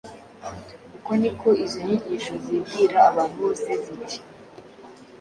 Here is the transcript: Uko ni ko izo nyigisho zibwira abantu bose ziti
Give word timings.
Uko 0.97 1.11
ni 1.21 1.31
ko 1.39 1.47
izo 1.63 1.79
nyigisho 1.85 2.33
zibwira 2.43 2.97
abantu 3.09 3.35
bose 3.43 3.69
ziti 3.83 4.17